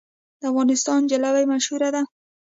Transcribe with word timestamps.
د 0.39 0.41
افغانستان 0.51 0.99
جلبي 1.11 1.45
مشهوره 1.53 1.89
ده 1.95 2.01